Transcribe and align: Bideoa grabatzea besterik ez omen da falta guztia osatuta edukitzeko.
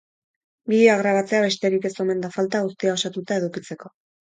Bideoa 0.71 0.95
grabatzea 1.01 1.41
besterik 1.43 1.87
ez 1.91 1.93
omen 2.05 2.25
da 2.25 2.33
falta 2.39 2.65
guztia 2.67 2.97
osatuta 2.99 3.41
edukitzeko. 3.45 3.97